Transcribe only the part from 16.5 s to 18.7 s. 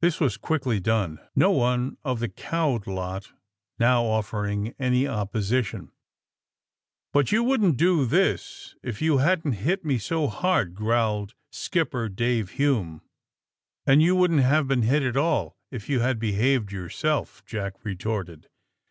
yourself," Jack retorted.